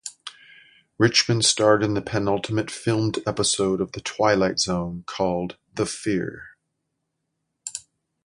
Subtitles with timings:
[0.97, 6.55] Richman starred in the penultimate filmed episode of "The Twilight Zone", called "The Fear".